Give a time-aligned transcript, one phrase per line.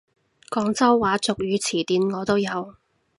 [0.49, 2.73] 廣州話俗語詞典我都有！